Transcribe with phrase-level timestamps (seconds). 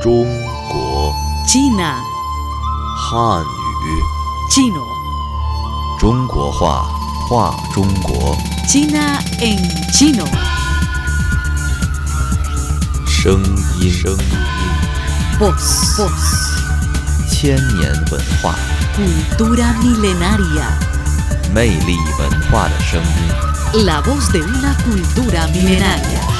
[0.00, 0.24] 中
[0.68, 1.12] 国
[1.46, 1.96] China,
[2.96, 4.02] 汉语
[4.50, 4.84] chino,
[5.98, 6.88] 中国话
[7.28, 8.36] 话中国
[8.68, 9.58] China en
[9.92, 10.26] chino.
[13.06, 13.42] 声
[13.80, 14.18] 音声音
[15.38, 16.10] Voz, voz,
[17.28, 18.54] 千年文化
[18.94, 20.68] cultura milenaria.
[21.52, 23.84] 魅力文化的声音。
[23.84, 26.39] La voz de una cultura milenaria.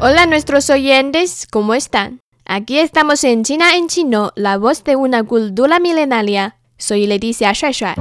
[0.00, 2.20] Hola nuestros oyentes, ¿cómo están?
[2.44, 6.54] Aquí estamos en China en chino, la voz de una cultura milenaria.
[6.76, 7.94] Soy Leticia Shuai Shuai.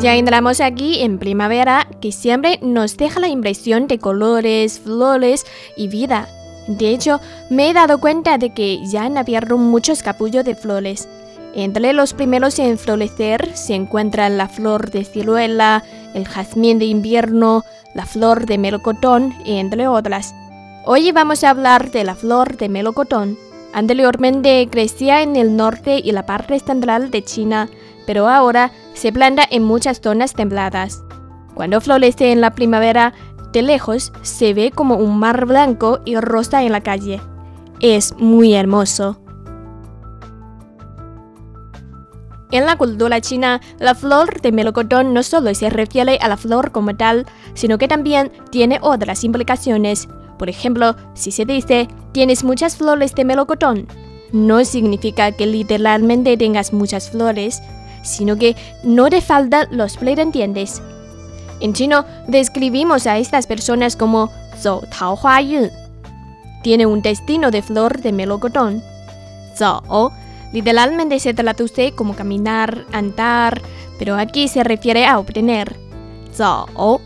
[0.00, 5.44] Ya entramos aquí en primavera, que siempre nos deja la impresión de colores, flores
[5.76, 6.28] y vida.
[6.68, 7.20] De hecho,
[7.50, 11.08] me he dado cuenta de que ya han abierto muchos capullos de flores.
[11.54, 15.82] Entre los primeros en florecer se encuentran la flor de ciruela,
[16.14, 17.64] el jazmín de invierno,
[17.94, 20.32] la flor de melocotón, entre otras.
[20.84, 23.36] Hoy vamos a hablar de la flor de melocotón.
[23.72, 27.68] Anteriormente crecía en el norte y la parte central de China,
[28.06, 31.02] pero ahora se planta en muchas zonas templadas.
[31.54, 33.12] Cuando florece en la primavera,
[33.52, 37.20] de lejos se ve como un mar blanco y rosa en la calle.
[37.80, 39.20] Es muy hermoso.
[42.52, 46.72] En la cultura china, la flor de melocotón no solo se refiere a la flor
[46.72, 50.08] como tal, sino que también tiene otras implicaciones.
[50.38, 53.86] Por ejemplo, si se dice tienes muchas flores de melocotón,
[54.32, 57.62] no significa que literalmente tengas muchas flores,
[58.02, 60.82] sino que no te faltan los pretendientes.
[61.60, 65.70] En chino describimos a estas personas como Zhou Tao Hua Yun.
[66.62, 68.82] Tiene un destino de flor de melocotón.
[69.56, 70.10] Zhou
[70.52, 73.62] literalmente se traduce como caminar, andar,
[73.98, 75.76] pero aquí se refiere a obtener.
[76.34, 77.00] Zhou.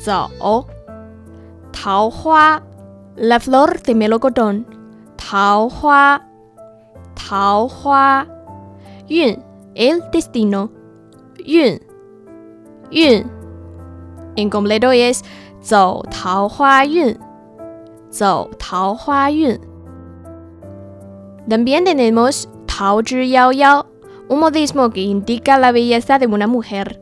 [0.00, 0.66] Zhou.
[1.72, 2.62] Tao Hua,
[3.16, 4.66] la flor de melocotón.
[5.16, 6.22] Tao Hua.
[7.14, 8.26] Tao Hua.
[9.08, 9.42] Yun,
[9.74, 10.70] el destino.
[11.44, 11.80] Yun.
[12.90, 13.30] Yun.
[14.36, 15.24] En completo es
[15.62, 17.18] Zhou Tao Hua Yun.
[18.10, 19.71] Zhou Tao Hua Yun.
[21.48, 23.86] También tenemos Tao Zhi Yao Yao,
[24.28, 27.00] un modismo que indica la belleza de una mujer.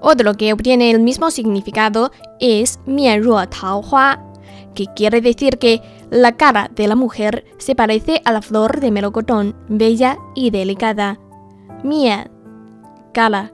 [0.00, 4.22] Otro que obtiene el mismo significado es Mian Ruo Tao Hua,
[4.74, 5.80] que quiere decir que
[6.10, 11.18] la cara de la mujer se parece a la flor de melocotón, bella y delicada.
[11.82, 12.30] Mian,
[13.12, 13.52] cara.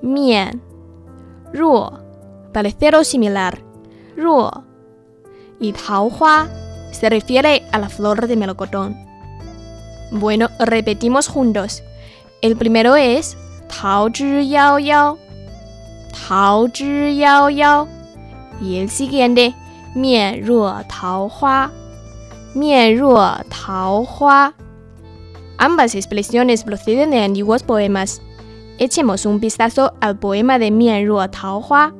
[0.00, 0.62] Mian.
[1.52, 2.00] Ruo,
[2.52, 3.62] parecer o similar.
[4.16, 4.64] Ruo.
[5.60, 6.48] Y Tao Hua
[6.92, 9.11] se refiere a la flor de melocotón.
[10.12, 11.82] Bueno, repetimos juntos.
[12.42, 13.34] El primero es
[13.68, 15.18] Tao Zhi Yao Yao.
[16.28, 17.88] Tao Zhi Yao Yao.
[18.60, 19.54] Y el siguiente,
[19.94, 21.72] Mian Ruo Tao Hua.
[22.54, 24.54] Mian Ruo Tao Hua.
[25.56, 28.20] Ambas expresiones proceden de antiguos poemas.
[28.78, 31.94] Echemos un vistazo al poema de Mian Ruo Tao Hua.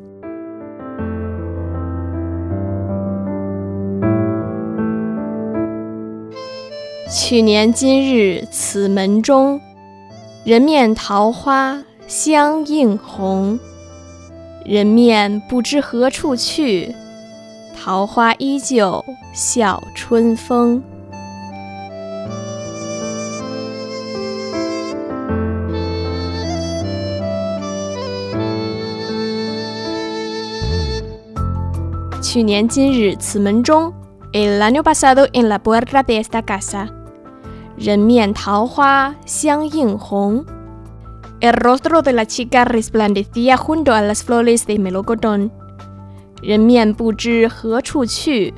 [7.15, 9.61] 去年今日此门中，
[10.45, 13.61] 人面桃花相映红。
[14.65, 16.95] 人面不知何处去，
[17.79, 20.83] 桃花依旧笑春风。
[32.23, 33.93] 去年今日此门中
[34.33, 36.89] ，el año pasado en la puerta de esta casa。
[37.82, 40.46] 人面桃花相映红。
[41.40, 45.52] El rostro de la chica resplandecía junto a las flores de melocotón.
[46.42, 48.54] 人面不知何处去。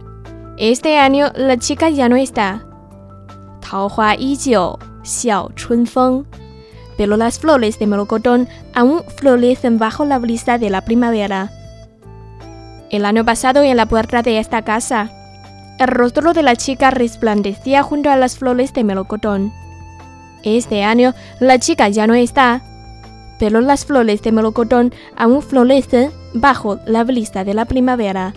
[0.57, 2.61] Este año la chica ya no está.
[3.61, 6.25] 桃花依旧笑春风。
[6.97, 11.49] Pero las flores de melocotón aún florecen bajo la brisa de la primavera.
[12.89, 15.11] El año pasado en la puerta de esta casa.
[15.78, 19.52] el rostro de la chica resplandecía junto a las flores de melocotón.
[20.44, 22.62] Este año la chica ya no está,
[23.38, 28.32] pero las flores de melocotón aún florecen bajo la brisa de la primavera.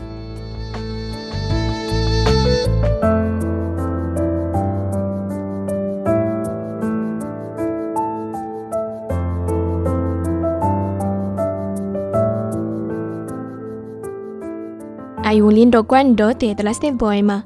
[15.28, 17.44] Hay un lindo cuento detrás del poema.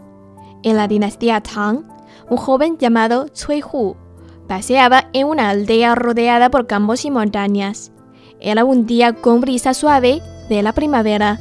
[0.62, 1.82] En la dinastía Tang,
[2.30, 3.96] un joven llamado Cui Hu
[4.48, 7.92] paseaba en una aldea rodeada por campos y montañas.
[8.40, 11.40] Era un día con brisa suave, de la primavera.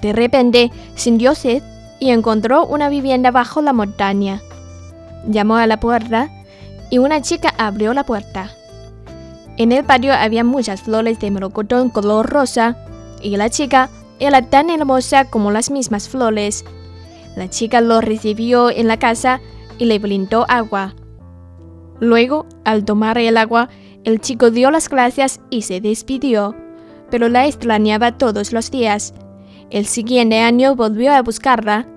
[0.00, 1.62] De repente sintió sed
[2.00, 4.42] y encontró una vivienda bajo la montaña.
[5.28, 6.28] Llamó a la puerta
[6.90, 8.50] y una chica abrió la puerta.
[9.58, 12.76] En el patio había muchas flores de melocotón color rosa
[13.22, 13.90] y la chica
[14.22, 16.64] era tan hermosa como las mismas flores.
[17.36, 19.40] La chica lo recibió en la casa
[19.78, 20.94] y le brindó agua.
[21.98, 23.68] Luego, al tomar el agua,
[24.04, 26.54] el chico dio las gracias y se despidió,
[27.10, 29.12] pero la extrañaba todos los días.
[29.70, 31.88] El siguiente año volvió a buscarla,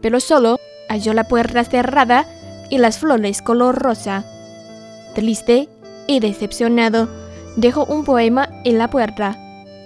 [0.00, 0.58] pero solo
[0.88, 2.26] halló la puerta cerrada
[2.70, 4.24] y las flores color rosa.
[5.14, 5.68] Triste
[6.06, 7.08] y decepcionado,
[7.56, 9.36] dejó un poema en la puerta,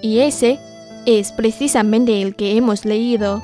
[0.03, 0.59] y ese
[1.07, 3.43] es precisamente el que hemos leído.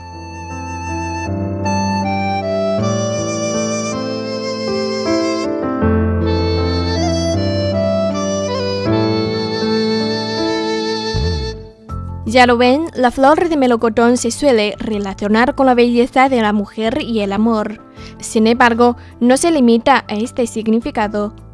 [12.26, 16.52] Ya lo ven, la flor de melocotón se suele relacionar con la belleza de la
[16.52, 17.80] mujer y el amor.
[18.18, 21.45] Sin embargo, no se limita a este significado.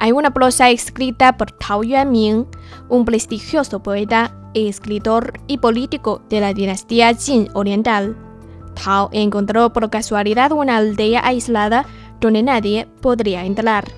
[0.00, 2.46] Hay una prosa escrita por Tao Yuanming,
[2.88, 8.16] un prestigioso poeta, escritor y político de la dinastía Jin Oriental.
[8.80, 11.84] Tao encontró por casualidad una aldea aislada
[12.20, 13.88] donde nadie podría entrar.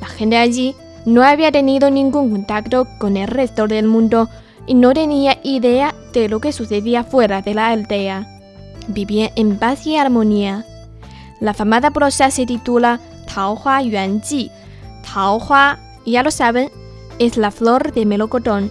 [0.00, 4.28] La gente allí no había tenido ningún contacto con el resto del mundo
[4.68, 8.40] y no tenía idea de lo que sucedía fuera de la aldea.
[8.86, 10.64] Vivía en paz y armonía.
[11.40, 13.00] La famada prosa se titula
[13.34, 14.52] Tao Hua Yuan Ji.
[15.12, 16.70] Tao Hua, ya lo saben,
[17.18, 18.70] es la flor de melocotón.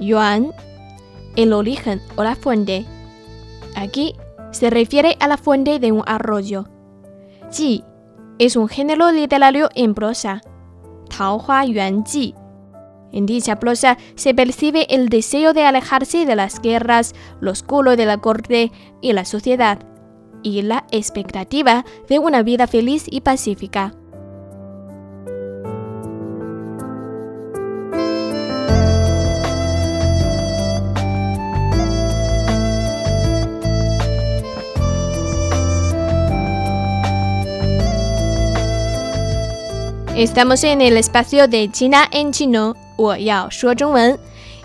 [0.00, 0.52] Yuan,
[1.36, 2.84] el origen o la fuente.
[3.76, 4.14] Aquí
[4.50, 6.66] se refiere a la fuente de un arroyo.
[7.52, 7.84] Ji
[8.38, 10.42] es un género literario en prosa.
[11.16, 12.34] Tao Hua Yuan Ji
[13.14, 18.06] en dicha prosa se percibe el deseo de alejarse de las guerras, los culos de
[18.06, 19.78] la corte y la sociedad,
[20.42, 23.94] y la expectativa de una vida feliz y pacífica.
[40.16, 42.76] Estamos en el espacio de China en chino.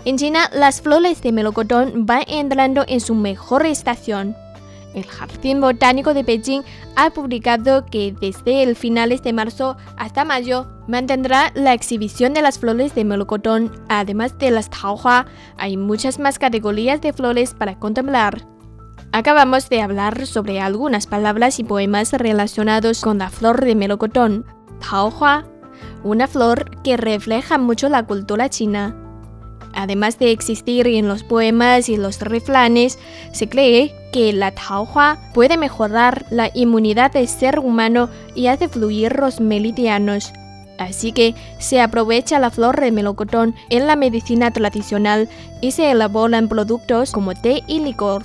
[0.04, 4.36] En China, las flores de melocotón van entrando en su mejor estación.
[4.94, 6.62] El Jardín Botánico de Beijing
[6.94, 12.60] ha publicado que desde el finales de marzo hasta mayo mantendrá la exhibición de las
[12.60, 13.72] flores de melocotón.
[13.88, 15.26] Además de las taohua,
[15.56, 18.46] hay muchas más categorías de flores para contemplar.
[19.10, 24.46] Acabamos de hablar sobre algunas palabras y poemas relacionados con la flor de melocotón.
[24.80, 25.44] Taohua,
[26.02, 28.96] una flor que refleja mucho la cultura china.
[29.72, 32.98] Además de existir en los poemas y los refranes,
[33.32, 39.18] se cree que la taohua puede mejorar la inmunidad del ser humano y hace fluir
[39.18, 40.32] los meridianos.
[40.78, 45.28] Así que se aprovecha la flor de melocotón en la medicina tradicional
[45.60, 48.24] y se elaboran productos como té y licor.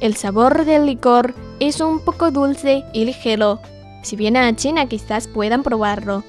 [0.00, 3.60] El sabor del licor es un poco dulce y ligero.
[4.04, 6.22] Si vienen a China quizás puedan probarlo.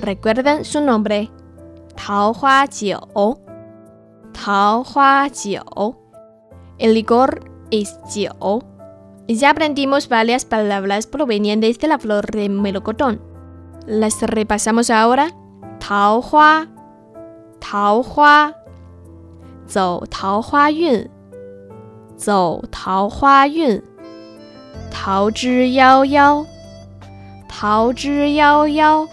[0.00, 1.30] Recuerden su nombre.
[1.94, 2.98] Tao Hua Jiu.
[4.32, 5.96] Tao Hua Jiu.
[6.78, 8.62] El licor es Jiu.
[9.28, 13.20] Ya aprendimos varias palabras provenientes de la flor de melocotón.
[13.86, 15.28] Las repasamos ahora.
[15.86, 16.68] Tao Hua.
[17.60, 18.56] Tao Hua.
[19.68, 21.10] Zhou Tao Hua Yun.
[22.18, 23.82] Zhou Tao Hua Yun.
[24.90, 26.53] Tao zhi yao yao
[27.53, 29.07] Tao zhi yao yao.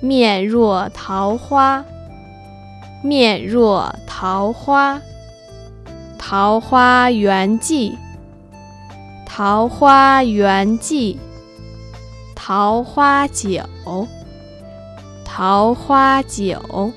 [0.00, 1.84] 面若桃花，
[3.04, 5.00] 面若桃花，
[6.18, 7.96] 桃花源记，
[9.24, 11.18] 桃花源记，
[12.34, 13.62] 桃花酒，
[15.24, 16.92] 桃花酒。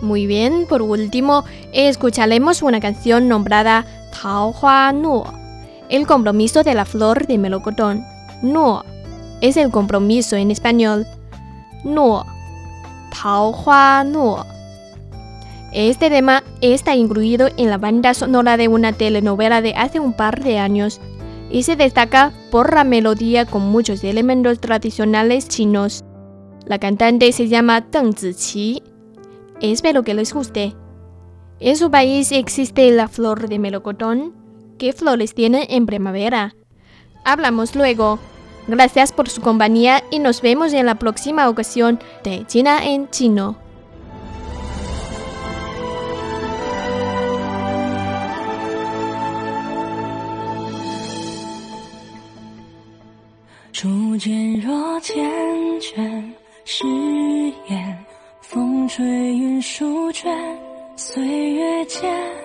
[0.00, 5.26] Muy bien, por último, escucharemos una canción nombrada Tao Hua Nuo,
[5.88, 8.04] el compromiso de la flor de melocotón.
[8.43, 8.83] Nuo
[9.41, 11.07] es el compromiso en español.
[11.83, 12.25] No.
[13.09, 14.45] Tao Hua No.
[15.71, 20.43] Este tema está incluido en la banda sonora de una telenovela de hace un par
[20.43, 21.01] de años
[21.49, 26.03] y se destaca por la melodía con muchos elementos tradicionales chinos.
[26.65, 28.83] La cantante se llama Deng Ziqi.
[29.61, 30.75] Espero que les guste.
[31.59, 34.33] En su país existe la flor de melocotón.
[34.77, 36.55] ¿Qué flores tiene en primavera?
[37.23, 38.19] Hablamos luego.
[38.67, 43.57] Gracias por su compañía y nos vemos en la próxima ocasión de China en Chino.
[53.73, 55.19] 初见若缱
[55.81, 56.31] 绻
[56.63, 56.85] 誓
[57.67, 57.97] 言，
[58.39, 60.31] 风吹云舒卷，
[60.95, 62.42] 岁月间。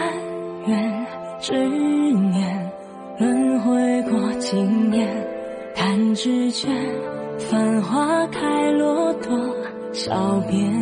[0.00, 0.12] 但
[0.66, 1.06] 愿
[1.40, 2.72] 执念
[3.18, 5.06] 轮回过经年，
[5.74, 6.70] 弹指间，
[7.38, 9.30] 繁花开落多
[9.92, 10.72] 少遍。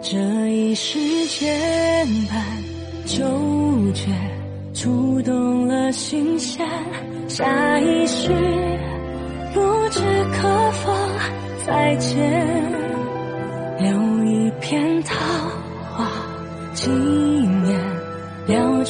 [0.00, 0.18] 这
[0.50, 2.40] 一世牵绊
[3.06, 3.24] 纠
[3.92, 4.06] 结，
[4.72, 6.64] 触动了心弦。
[7.26, 8.28] 下一世
[9.52, 10.00] 不知
[10.32, 10.92] 可否
[11.66, 12.62] 再见，
[13.80, 15.16] 留一片桃
[15.92, 16.06] 花
[16.72, 16.88] 纪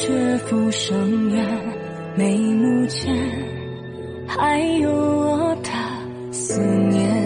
[0.01, 1.81] 却浮生缘。
[2.15, 3.15] 眉目间
[4.27, 5.69] 还有我的
[6.31, 7.20] 思念，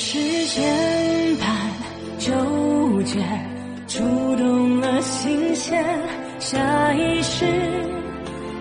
[0.00, 1.48] 时间般
[2.20, 3.18] 纠结，
[3.88, 4.04] 触
[4.36, 5.84] 动了心弦。
[6.38, 7.44] 下一世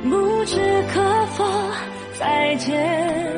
[0.03, 0.57] 不知
[0.91, 1.45] 可否
[2.19, 3.31] 再见，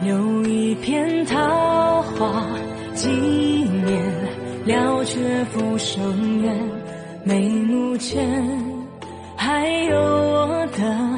[0.00, 2.46] 留一片桃花
[2.94, 4.00] 纪念，
[4.64, 6.56] 了却浮生缘。
[7.24, 8.24] 眉目间
[9.36, 11.11] 还有我的。